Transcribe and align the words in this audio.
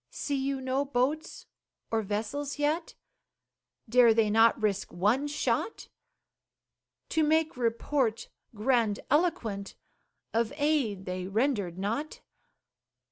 See 0.09 0.35
you 0.35 0.59
no 0.61 0.83
boats 0.83 1.45
or 1.91 2.01
vessels 2.01 2.57
yet? 2.57 2.95
Dare 3.87 4.15
they 4.15 4.31
not 4.31 4.59
risk 4.59 4.91
one 4.91 5.27
shot, 5.27 5.89
To 7.09 7.21
make 7.23 7.55
report 7.55 8.27
grandiloquent 8.55 9.75
Of 10.33 10.53
aid 10.57 11.05
they 11.05 11.27
rendered 11.27 11.77
not? 11.77 12.21